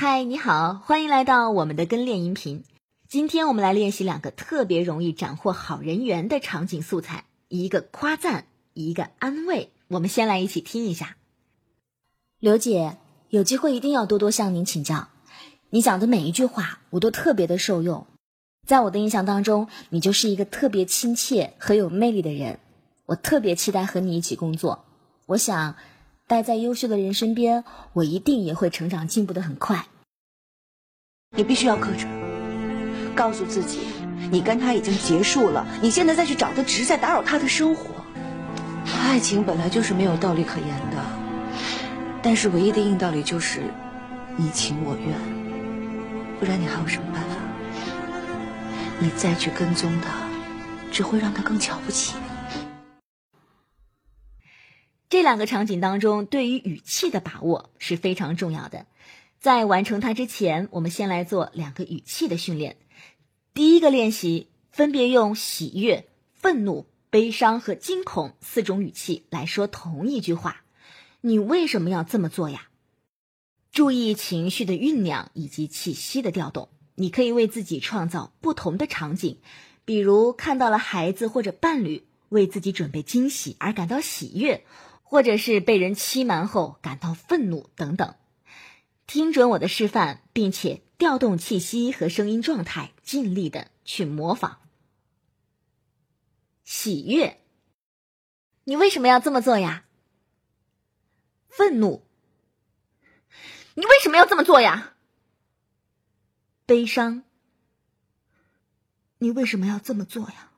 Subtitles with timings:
[0.00, 2.62] 嗨，你好，欢迎来到我们的跟练音频。
[3.08, 9.72] 今天我们来练习两个特别容易斩获好人缘的场景素材，一个夸赞，一个安慰。
[9.88, 11.16] 我们先来一起听一下。
[12.38, 12.96] 刘姐，
[13.30, 15.08] 有机会一定要多多向您请教。
[15.70, 18.06] 你讲的每一句话，我都特别的受用。
[18.68, 22.60] 在我的印象当中，你就是一个特别亲切和有魅力的人。
[23.06, 24.84] 我特别期待和你一起工作。
[25.26, 25.74] 我想。
[26.28, 29.86] 待在优秀的人身边，我一定也会成长进步的很快。
[31.34, 32.06] 你必须要克制，
[33.16, 33.80] 告诉自己，
[34.30, 37.94] 你跟他已经结束了，你现在再去找他，只是在打扰他的生活。
[39.06, 41.02] 爱情本来就是没有道理可言的，
[42.22, 43.62] 但是唯一的硬道理就是
[44.36, 45.18] 你情我愿，
[46.38, 47.36] 不然你还有什么办法？
[48.98, 50.10] 你再去跟踪他，
[50.92, 52.27] 只会让他更瞧不起你。
[55.10, 58.84] 这两个场景当中，对于语气的把握是非常重要的。
[59.40, 62.76] 在完成它之前，我们先来做两个语气的训练。
[63.54, 70.62] 第一个练习，分别用喜悦、愤怒、悲伤和惊恐四种语气来说同一句话。
[71.22, 72.68] 你为什么要这么做呀？
[73.72, 76.68] 注意情绪的酝酿以及气息的调动。
[76.96, 79.38] 你可以为自己创造不同的场景，
[79.86, 84.64] 比如看到了孩子或者伴侣，为自己准备惊喜而感到喜悦。
[85.10, 88.14] 或者是被人欺瞒后感到愤怒等等，
[89.06, 94.60] 听准我的示范，并且调动气息和声音状态，尽力的去模仿。
[96.62, 97.40] 喜悦，
[98.64, 99.86] 你为什么要这么做呀？
[101.48, 102.04] 愤怒，
[103.76, 104.92] 你为什么要这么做呀？
[106.66, 107.22] 悲伤，
[109.16, 110.52] 你为什么要这么做呀？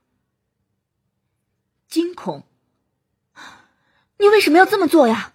[1.87, 2.49] 惊恐。
[4.21, 5.33] 你为什么要这么做呀？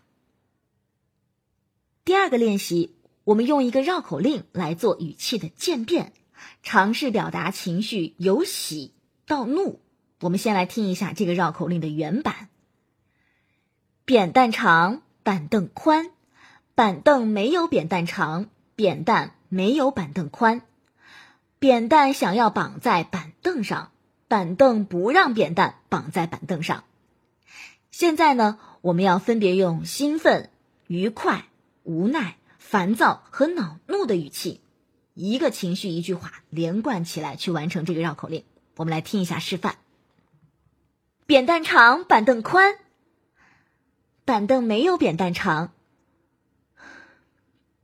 [2.03, 6.13] 第二个练习，我们用一个绕口令来做语气的渐变，
[6.61, 8.93] 尝试表达情绪由喜
[9.25, 9.81] 到怒。
[10.19, 12.49] 我们先来听一下这个绕口令的原版：
[14.05, 16.11] 扁担长，板凳宽，
[16.75, 20.61] 板凳没有扁担长，扁担没有板凳宽，
[21.57, 23.91] 扁担想要绑在板凳上，
[24.27, 26.83] 板凳不让扁担绑在板凳上。
[27.89, 28.59] 现在呢？
[28.85, 30.51] 我们要分别用兴奋、
[30.85, 31.45] 愉快、
[31.81, 34.61] 无奈、烦躁和恼怒的语气，
[35.15, 38.43] 一个情绪一句话连贯起来去完成这个绕口令。
[38.75, 39.77] 我们来听一下示范：
[41.25, 42.75] 扁担长，板凳宽，
[44.23, 45.73] 板凳没有扁担长，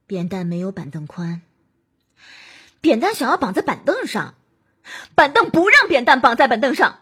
[0.06, 1.42] 扁担没有板凳宽，
[2.80, 4.36] 扁担想要绑在板凳上，
[5.16, 7.00] 板凳不让扁担绑在板凳上。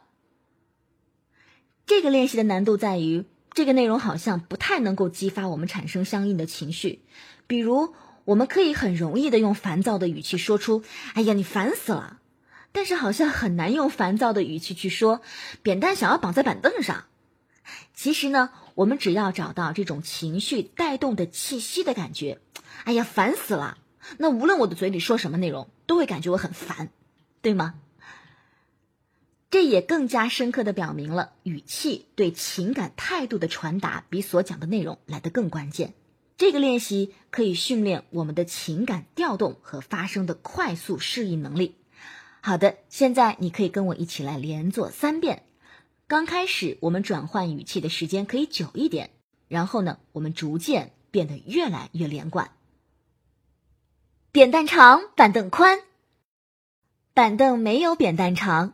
[1.86, 3.26] 这个练习的难度在于。
[3.54, 7.02] 这个内容好像不太能够激发我们产生相应的情绪，
[7.48, 7.94] 比如
[8.26, 10.84] 我们可以很容易的用烦躁的语气说出
[11.14, 12.20] “哎呀，你烦死了”，
[12.72, 15.22] 但是好像很难用烦躁的语气去说
[15.64, 17.06] “扁担想要绑在板凳上”。
[17.94, 22.40] 其实呢，我们只要找到这种情绪带动的气息的感觉
[22.86, 23.78] ，“哎呀，烦死了”，
[24.18, 26.90] 那无论我的嘴里说什么内容，都会感觉我很烦，
[27.42, 27.74] 对吗？
[29.52, 35.96] 这也更加深刻的表明了语气对情感态度的传达比所讲的内容来得更关键。
[36.38, 41.76] 这个练习可以训练我们的情感调动和发声的快速适应能力。
[42.42, 45.44] 好的，现在你可以跟我一起来连做三遍。
[46.08, 49.10] 刚开始我们转换语气的时间可以久一点，
[49.48, 52.52] 然后呢，我们逐渐变得越来越连贯。
[54.32, 55.80] 扁担长，板凳宽，
[57.14, 58.74] 板凳没有扁担长。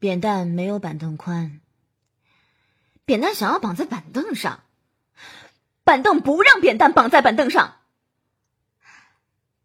[0.00, 1.60] 扁担没有板凳宽，
[3.04, 4.60] 扁担想要绑在板凳上，
[5.84, 7.76] 板凳不让扁担绑在板凳上。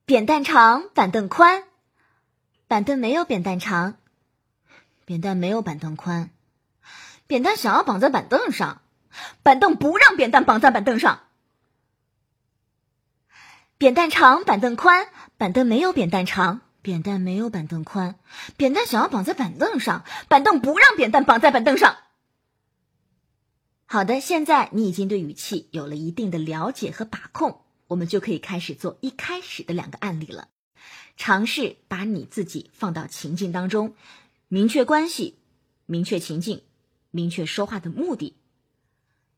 [0.05, 1.63] 扁担长，板凳宽，
[2.67, 3.95] 板凳没有扁担长，
[5.05, 6.29] 扁担没有板凳宽，
[7.27, 8.81] 扁担想要绑在板凳上，
[9.41, 11.21] 板凳不让扁担绑在板凳上。
[13.77, 15.07] 扁担长，板凳宽，
[15.37, 16.59] 板凳没有扁担长。
[16.85, 18.19] 扁担没有板凳宽，
[18.57, 21.97] 扁担想要绑在板凳上，板凳不让扁担绑在板凳上。
[23.87, 30.49] 好的，现在你已经对语气有了一定的了解和把控，我们就可以开始做一开始的两个案例了。
[31.17, 33.95] 尝试把你自己放到情境当中，
[34.47, 35.39] 明确关系，
[35.87, 36.61] 明确情境，
[37.09, 38.37] 明确说话的目的。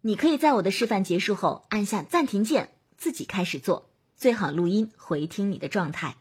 [0.01, 6.17] 你可以在我的示范结束后按下暂停键，自己开始做，最好录音回听你的状态。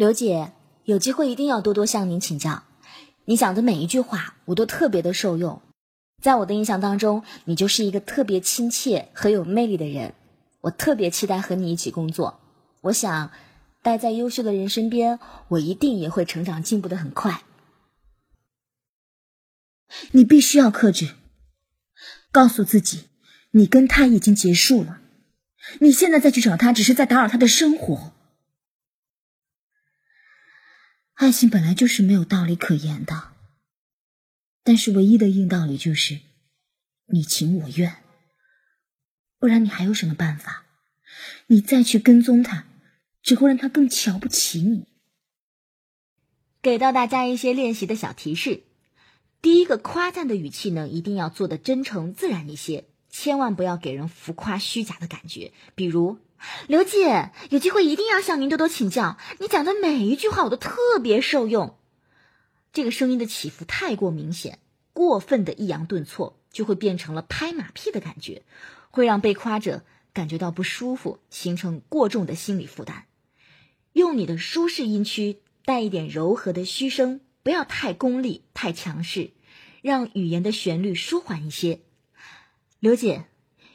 [0.00, 0.52] 刘姐，
[0.84, 2.62] 有机会一定要多多向您请教。
[3.26, 5.60] 你讲的每一句话，我都特别的受用。
[6.22, 10.14] 在我的印象当中，你就是一个特别亲切和有魅力的人。
[10.62, 12.40] 我特别期待和你一起工作。
[12.80, 13.30] 我想，
[13.82, 15.18] 待在优秀的人身边，
[15.48, 17.42] 我一定也会成长进步的很快。
[20.12, 21.10] 你必须要克制，
[22.32, 23.08] 告诉自己，
[23.50, 25.02] 你跟他已经结束了。
[25.80, 28.14] 你现在再去找他，只是在打扰他的生活。
[31.20, 33.32] 爱情本来就是没有道理可言的，
[34.64, 36.18] 但是唯一的硬道理就是
[37.08, 37.98] 你情我愿。
[39.38, 40.64] 不然你还有什么办法？
[41.48, 42.64] 你再去跟踪他，
[43.22, 44.86] 只会让他更瞧不起你。
[46.62, 48.62] 给到大家一些练习的小提示：
[49.42, 52.86] 第一个夸赞的语气呢，一定要做的真诚自然一些。
[53.10, 56.18] 千万不要给人浮夸虚假的感觉，比如
[56.66, 61.78] 刘姐，有机会一定要向您多多请教，你讲的每一句话我都特别受用。
[62.72, 64.58] 这个声音的起伏太过明显，
[64.92, 68.42] 过分的抑扬顿挫就会变成了拍马屁的感觉，
[68.90, 69.82] 会让被夸者
[70.12, 73.06] 感觉到不舒服，形成过重的心理负担。
[73.92, 79.32] 用你的舒适音区，带一点柔和的虚声，不要太功利、太强势，
[79.82, 81.80] 让语言的旋律舒缓一些。
[82.78, 83.26] 刘姐，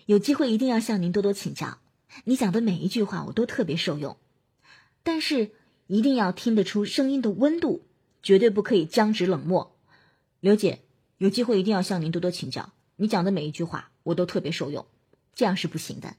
[0.05, 1.79] 有机会一定要向您多多请教。
[2.23, 4.17] 你讲的每一句话我都特别受用，
[5.03, 5.51] 但是
[5.87, 7.85] 一定要听得出声音的温度，
[8.23, 9.77] 绝对不可以僵直冷漠。
[10.39, 10.81] 刘姐，
[11.17, 12.73] 有机会一定要向您多多请教。
[12.95, 14.87] 你讲的每一句话我都特别受用，
[15.33, 16.15] 这样是不行的。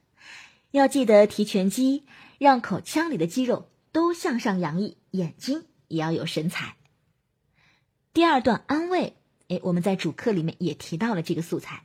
[0.71, 2.05] 要记得提拳肌，
[2.37, 6.75] 让口腔里的肌肉都向上扬溢，眼睛也要有神采。
[8.13, 9.15] 第二段安慰，
[9.47, 11.83] 哎，我们在主课里面也提到了这个素材。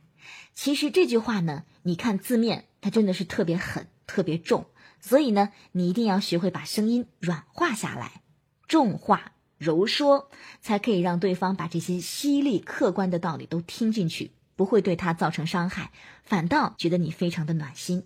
[0.53, 4.65] 其实这句话呢，你看字面，它真的是特别狠、特别重，
[4.99, 8.21] 所以呢，你一定要学会把声音软化下来，
[8.67, 10.29] 重话柔说，
[10.61, 15.91] 才可以让对方把这些犀利、客观的道理都听进去，不会对他造成伤害，
[16.23, 18.05] 反倒觉得你非常的暖心。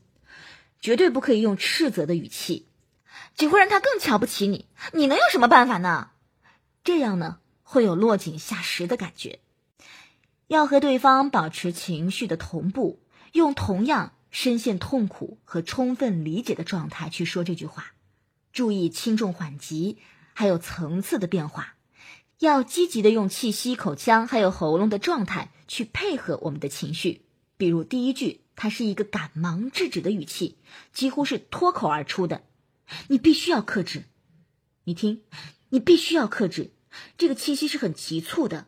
[0.80, 2.68] 绝对不可以用斥责的语气，
[3.36, 4.68] 只会让他更瞧不起你。
[4.94, 6.12] 你能有什么办法呢？
[6.84, 9.40] 这样呢，会有落井下石的感觉。
[10.46, 13.00] 要和对方保持情绪的同步，
[13.34, 17.94] 用同样深陷痛苦和充分理解的状态去说这句话，
[18.54, 19.98] 注意轻重缓急，
[20.36, 21.74] 还有层次的变化。
[22.38, 27.26] 要积极的用气息、口腔还有喉咙的状态去配合我们的情绪。
[27.58, 30.60] 比如第一句，它是一个赶忙制止的语气，
[30.94, 32.44] 几乎是脱口而出的，
[33.08, 34.04] 你必须要克制。
[34.84, 35.24] 你听，
[35.70, 36.74] 你必须要克制，
[37.18, 38.68] 这个气息是很急促的。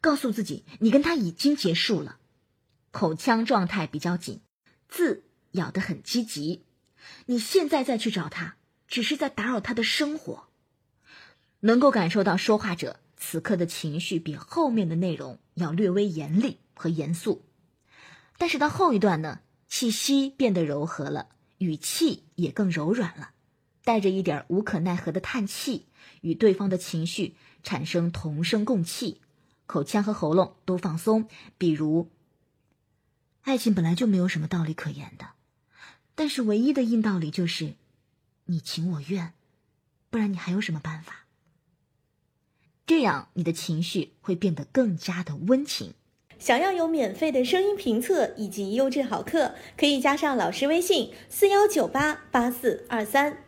[0.00, 2.16] 告诉自己，你跟他已经结束了，
[2.90, 4.40] 口腔状态比较紧，
[4.88, 6.64] 字咬得很积极。
[7.26, 8.56] 你现在再去找他，
[8.86, 10.48] 只是在打扰他的生活。
[11.60, 17.44] 能够感受到说话者此刻的情绪比后面的内容要略微严厉和严肃，
[18.36, 23.30] 但是到后一段呢，气息变得柔和了，语气也更柔软了，
[23.82, 25.86] 带着一点无可奈何的叹气，
[26.20, 29.20] 与对方的情绪产生同声共气。
[29.66, 32.10] 口腔和喉咙都放松，比如，
[33.48, 35.28] 爱情本来就没有什么道理可言的，
[36.14, 37.76] 但是唯一的硬道理就是
[38.44, 39.32] 你情我愿，
[40.10, 41.24] 不然你还有什么办法？
[42.86, 45.94] 这样你的情绪会变得更加的温情。
[46.38, 53.44] 想要有免费的声音评测以及优质好课，可以加上老师微信：四幺九八八四二三。